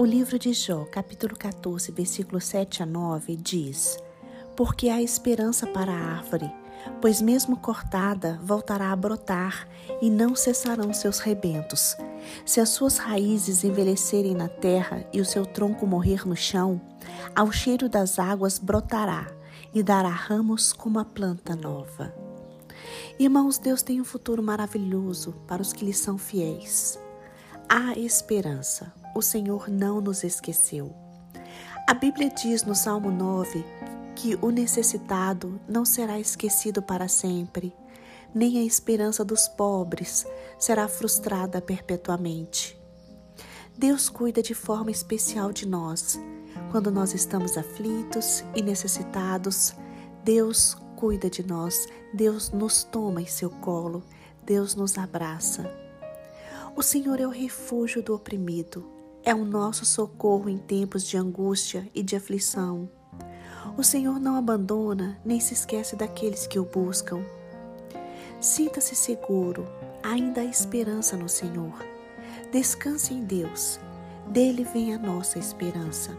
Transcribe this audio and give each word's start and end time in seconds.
O 0.00 0.04
livro 0.04 0.38
de 0.38 0.52
Jó, 0.52 0.84
capítulo 0.84 1.34
14, 1.36 1.90
versículos 1.90 2.44
7 2.44 2.84
a 2.84 2.86
9, 2.86 3.34
diz: 3.34 3.98
Porque 4.56 4.88
há 4.88 5.02
esperança 5.02 5.66
para 5.66 5.90
a 5.90 6.18
árvore, 6.18 6.48
pois 7.00 7.20
mesmo 7.20 7.56
cortada 7.56 8.38
voltará 8.44 8.92
a 8.92 8.96
brotar 8.96 9.68
e 10.00 10.08
não 10.08 10.36
cessarão 10.36 10.94
seus 10.94 11.18
rebentos. 11.18 11.96
Se 12.46 12.60
as 12.60 12.68
suas 12.68 12.98
raízes 12.98 13.64
envelhecerem 13.64 14.36
na 14.36 14.48
terra 14.48 15.04
e 15.12 15.20
o 15.20 15.24
seu 15.24 15.44
tronco 15.44 15.84
morrer 15.84 16.24
no 16.24 16.36
chão, 16.36 16.80
ao 17.34 17.50
cheiro 17.50 17.88
das 17.88 18.20
águas 18.20 18.56
brotará 18.56 19.26
e 19.74 19.82
dará 19.82 20.10
ramos 20.10 20.72
como 20.72 21.00
a 21.00 21.04
planta 21.04 21.56
nova. 21.56 22.14
Irmãos, 23.18 23.58
Deus 23.58 23.82
tem 23.82 24.00
um 24.00 24.04
futuro 24.04 24.44
maravilhoso 24.44 25.34
para 25.48 25.60
os 25.60 25.72
que 25.72 25.84
lhe 25.84 25.92
são 25.92 26.16
fiéis. 26.16 26.96
Há 27.68 27.98
esperança, 27.98 28.94
o 29.18 29.22
Senhor 29.22 29.68
não 29.68 30.00
nos 30.00 30.22
esqueceu. 30.22 30.94
A 31.88 31.92
Bíblia 31.92 32.30
diz 32.30 32.62
no 32.62 32.74
Salmo 32.74 33.10
9 33.10 33.64
que 34.14 34.38
o 34.40 34.50
necessitado 34.50 35.60
não 35.68 35.84
será 35.84 36.20
esquecido 36.20 36.80
para 36.80 37.08
sempre, 37.08 37.74
nem 38.32 38.58
a 38.58 38.62
esperança 38.62 39.24
dos 39.24 39.48
pobres 39.48 40.24
será 40.56 40.86
frustrada 40.86 41.60
perpetuamente. 41.60 42.78
Deus 43.76 44.08
cuida 44.08 44.40
de 44.40 44.54
forma 44.54 44.92
especial 44.92 45.52
de 45.52 45.66
nós. 45.66 46.16
Quando 46.70 46.90
nós 46.90 47.12
estamos 47.12 47.56
aflitos 47.58 48.44
e 48.54 48.62
necessitados, 48.62 49.74
Deus 50.22 50.76
cuida 50.94 51.28
de 51.28 51.44
nós, 51.44 51.88
Deus 52.14 52.50
nos 52.50 52.84
toma 52.84 53.20
em 53.20 53.26
seu 53.26 53.50
colo, 53.50 54.04
Deus 54.44 54.76
nos 54.76 54.96
abraça. 54.96 55.68
O 56.76 56.82
Senhor 56.82 57.20
é 57.20 57.26
o 57.26 57.30
refúgio 57.30 58.00
do 58.00 58.14
oprimido, 58.14 58.97
é 59.28 59.34
o 59.34 59.44
nosso 59.44 59.84
socorro 59.84 60.48
em 60.48 60.56
tempos 60.56 61.04
de 61.04 61.18
angústia 61.18 61.86
e 61.94 62.02
de 62.02 62.16
aflição. 62.16 62.88
O 63.76 63.84
Senhor 63.84 64.18
não 64.18 64.36
abandona 64.36 65.20
nem 65.22 65.38
se 65.38 65.52
esquece 65.52 65.94
daqueles 65.94 66.46
que 66.46 66.58
o 66.58 66.64
buscam. 66.64 67.22
Sinta-se 68.40 68.96
seguro, 68.96 69.68
ainda 70.02 70.40
há 70.40 70.44
esperança 70.46 71.14
no 71.14 71.28
Senhor. 71.28 71.74
Descanse 72.50 73.12
em 73.12 73.22
Deus, 73.22 73.78
dele 74.28 74.64
vem 74.64 74.94
a 74.94 74.98
nossa 74.98 75.38
esperança. 75.38 76.16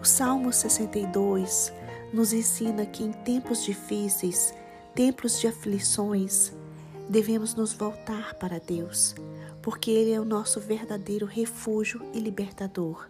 O 0.00 0.04
Salmo 0.06 0.50
62 0.54 1.70
nos 2.14 2.32
ensina 2.32 2.86
que 2.86 3.04
em 3.04 3.12
tempos 3.12 3.62
difíceis, 3.62 4.54
tempos 4.94 5.38
de 5.38 5.48
aflições, 5.48 6.50
devemos 7.10 7.54
nos 7.54 7.74
voltar 7.74 8.32
para 8.36 8.58
Deus, 8.58 9.14
porque 9.66 9.90
Ele 9.90 10.12
é 10.12 10.20
o 10.20 10.24
nosso 10.24 10.60
verdadeiro 10.60 11.26
refúgio 11.26 12.00
e 12.14 12.20
libertador. 12.20 13.08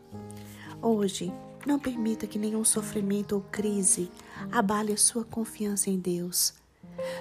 Hoje, 0.80 1.30
não 1.66 1.78
permita 1.78 2.26
que 2.26 2.38
nenhum 2.38 2.64
sofrimento 2.64 3.34
ou 3.34 3.42
crise 3.42 4.10
abale 4.50 4.94
a 4.94 4.96
sua 4.96 5.22
confiança 5.22 5.90
em 5.90 5.98
Deus. 5.98 6.54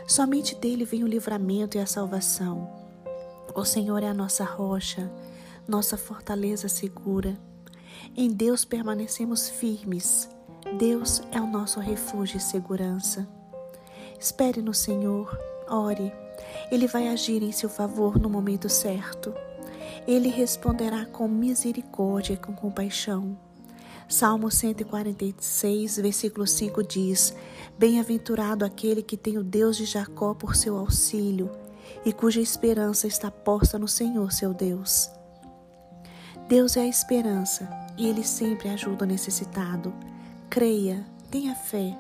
Somente 0.08 0.56
dele 0.56 0.86
vem 0.86 1.04
o 1.04 1.08
livramento 1.08 1.76
e 1.76 1.82
a 1.82 1.86
salvação. 1.86 2.72
O 3.54 3.66
Senhor 3.66 4.02
é 4.04 4.08
a 4.08 4.14
nossa 4.14 4.46
rocha, 4.46 5.12
nossa 5.68 5.98
fortaleza 5.98 6.70
segura. 6.70 7.38
Em 8.16 8.32
Deus 8.32 8.64
permanecemos 8.64 9.50
firmes 9.50 10.30
Deus 10.78 11.22
é 11.34 11.42
o 11.42 11.46
nosso 11.46 11.82
refúgio 11.82 12.38
e 12.38 12.42
segurança. 12.42 13.28
Espere 14.18 14.62
no 14.62 14.74
Senhor, 14.74 15.38
ore. 15.70 16.12
Ele 16.72 16.88
vai 16.88 17.08
agir 17.08 17.42
em 17.44 17.52
seu 17.52 17.70
favor 17.70 18.20
no 18.20 18.30
momento 18.30 18.70
certo. 18.70 19.34
Ele 20.08 20.30
responderá 20.30 21.06
com 21.06 21.28
misericórdia 21.28 22.34
e 22.34 22.38
com 22.38 22.54
compaixão. 22.54 23.38
Salmo 24.08 24.52
146, 24.52 25.98
versículo 25.98 26.46
5 26.46 26.84
diz: 26.84 27.36
Bem-aventurado 27.78 28.64
aquele 28.64 29.02
que 29.02 29.18
tem 29.18 29.38
o 29.38 29.44
Deus 29.44 29.78
de 29.78 29.86
Jacó 29.86 30.34
por 30.34 30.56
seu 30.56 30.78
auxílio 30.78 31.50
e 32.06 32.14
cuja 32.14 32.40
esperança 32.40 33.08
está 33.08 33.32
posta 33.32 33.80
no 33.80 33.88
Senhor, 33.88 34.32
seu 34.32 34.54
Deus. 34.54 35.10
Deus 36.48 36.78
é 36.78 36.82
a 36.82 36.88
esperança 36.88 37.68
e 37.98 38.08
ele 38.08 38.24
sempre 38.24 38.70
ajuda 38.70 39.06
o 39.06 39.08
necessitado. 39.08 39.92
Creia, 40.50 41.04
tenha 41.32 41.56
fé. 41.56 41.98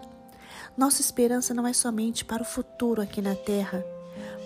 Nossa 0.77 1.01
esperança 1.01 1.53
não 1.53 1.67
é 1.67 1.73
somente 1.73 2.25
para 2.25 2.41
o 2.41 2.45
futuro 2.45 3.01
aqui 3.01 3.21
na 3.21 3.35
terra, 3.35 3.83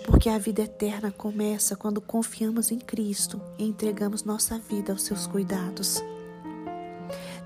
porque 0.04 0.28
a 0.28 0.38
vida 0.38 0.62
eterna 0.62 1.10
começa 1.10 1.76
quando 1.76 2.00
confiamos 2.00 2.70
em 2.70 2.78
Cristo 2.78 3.40
e 3.58 3.64
entregamos 3.64 4.24
nossa 4.24 4.58
vida 4.58 4.92
aos 4.92 5.02
seus 5.02 5.26
cuidados. 5.26 6.02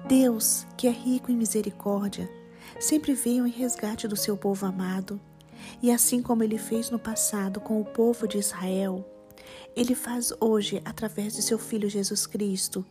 Deus, 0.06 0.66
que 0.76 0.86
é 0.86 0.90
rico 0.90 1.30
em 1.30 1.36
misericórdia, 1.36 2.30
sempre 2.78 3.14
veio 3.14 3.46
em 3.46 3.50
resgate 3.50 4.06
do 4.06 4.16
seu 4.16 4.36
povo 4.36 4.66
amado, 4.66 5.20
e 5.82 5.90
assim 5.90 6.20
como 6.22 6.42
ele 6.42 6.58
fez 6.58 6.90
no 6.90 6.98
passado 6.98 7.60
com 7.60 7.80
o 7.80 7.84
povo 7.84 8.28
de 8.28 8.38
Israel, 8.38 9.04
ele 9.74 9.94
faz 9.94 10.32
hoje 10.40 10.80
através 10.84 11.34
de 11.34 11.42
seu 11.42 11.58
filho 11.58 11.88
Jesus 11.88 12.26
Cristo 12.26 12.84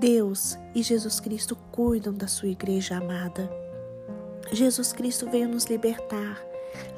Deus 0.00 0.58
e 0.74 0.82
Jesus 0.82 1.20
Cristo 1.20 1.56
cuidam 1.72 2.12
da 2.12 2.26
sua 2.26 2.48
igreja 2.48 2.96
amada. 2.96 3.48
Jesus 4.52 4.92
Cristo 4.92 5.28
veio 5.28 5.48
nos 5.48 5.66
libertar, 5.66 6.40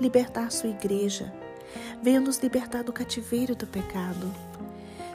libertar 0.01 0.51
sua 0.51 0.71
igreja, 0.71 1.33
veio 2.03 2.21
nos 2.21 2.39
libertar 2.39 2.85
do 2.85 2.93
cativeiro 2.93 3.55
do 3.55 3.67
pecado. 3.67 4.33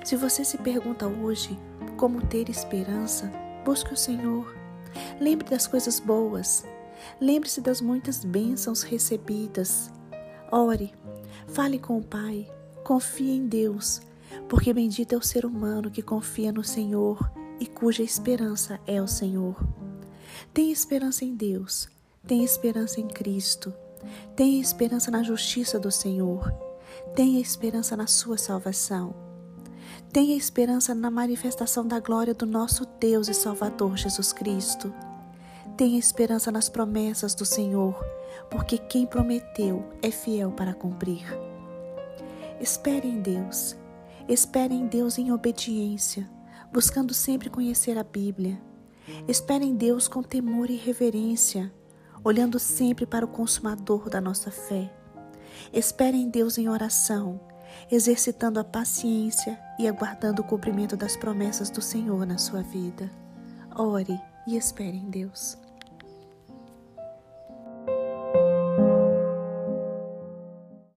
Se 0.03 0.15
você 0.15 0.43
se 0.43 0.57
pergunta 0.57 1.07
hoje 1.07 1.57
como 1.97 2.25
ter 2.25 2.49
esperança, 2.49 3.31
busque 3.63 3.93
o 3.93 3.97
Senhor. 3.97 4.53
Lembre 5.19 5.49
das 5.49 5.67
coisas 5.67 5.99
boas. 5.99 6.65
Lembre-se 7.19 7.61
das 7.61 7.81
muitas 7.81 8.23
bênçãos 8.23 8.81
recebidas. 8.81 9.91
Ore, 10.51 10.93
fale 11.47 11.79
com 11.79 11.97
o 11.97 12.03
Pai, 12.03 12.47
confie 12.83 13.37
em 13.37 13.47
Deus, 13.47 14.01
porque 14.49 14.73
bendito 14.73 15.13
é 15.13 15.17
o 15.17 15.21
ser 15.21 15.45
humano 15.45 15.89
que 15.89 16.01
confia 16.01 16.51
no 16.51 16.63
Senhor 16.63 17.31
e 17.59 17.65
cuja 17.65 18.03
esperança 18.03 18.79
é 18.85 19.01
o 19.01 19.07
Senhor. 19.07 19.55
Tenha 20.53 20.71
esperança 20.71 21.25
em 21.25 21.35
Deus, 21.35 21.87
tenha 22.25 22.43
esperança 22.43 22.99
em 22.99 23.07
Cristo, 23.07 23.73
tenha 24.35 24.61
esperança 24.61 25.11
na 25.11 25.23
justiça 25.23 25.79
do 25.79 25.91
Senhor, 25.91 26.53
tenha 27.15 27.39
esperança 27.39 27.95
na 27.95 28.07
sua 28.07 28.37
salvação. 28.37 29.15
Tenha 30.11 30.35
esperança 30.35 30.93
na 30.93 31.09
manifestação 31.09 31.87
da 31.87 31.99
glória 31.99 32.35
do 32.35 32.45
nosso 32.45 32.85
Deus 32.99 33.27
e 33.27 33.33
Salvador 33.33 33.97
Jesus 33.97 34.31
Cristo. 34.31 34.93
Tenha 35.75 35.97
esperança 35.97 36.51
nas 36.51 36.69
promessas 36.69 37.33
do 37.33 37.45
Senhor, 37.45 37.99
porque 38.49 38.77
quem 38.77 39.07
prometeu 39.07 39.83
é 40.03 40.11
fiel 40.11 40.51
para 40.51 40.73
cumprir. 40.73 41.25
Espere 42.61 43.07
em 43.07 43.21
Deus, 43.21 43.75
espere 44.27 44.73
em 44.73 44.85
Deus 44.85 45.17
em 45.17 45.31
obediência 45.31 46.29
buscando 46.73 47.13
sempre 47.13 47.51
conhecer 47.51 47.99
a 47.99 48.03
Bíblia. 48.03 48.59
Espere 49.27 49.63
em 49.63 49.75
Deus 49.75 50.07
com 50.07 50.23
temor 50.23 50.71
e 50.71 50.75
reverência, 50.75 51.71
olhando 52.23 52.59
sempre 52.59 53.05
para 53.05 53.25
o 53.25 53.27
consumador 53.27 54.09
da 54.09 54.21
nossa 54.21 54.49
fé. 54.49 54.91
Espere 55.71 56.17
em 56.17 56.29
Deus 56.29 56.57
em 56.57 56.69
oração, 56.69 57.39
exercitando 57.91 58.59
a 58.59 58.63
paciência 58.63 59.59
e 59.79 59.87
aguardando 59.87 60.41
o 60.41 60.45
cumprimento 60.45 60.95
das 60.95 61.17
promessas 61.17 61.69
do 61.69 61.81
Senhor 61.81 62.25
na 62.25 62.37
sua 62.37 62.61
vida. 62.61 63.09
Ore 63.75 64.19
e 64.47 64.55
espere 64.55 64.97
em 64.97 65.09
Deus. 65.09 65.57